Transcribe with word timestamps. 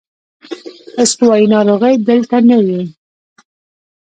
استوايي 1.01 1.45
ناروغۍ 1.53 1.95
دلته 2.07 2.37
نه 2.47 2.57
وې. 2.65 2.81